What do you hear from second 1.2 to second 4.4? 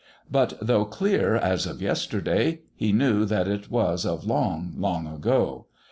as of Yesterday, he knew that it was of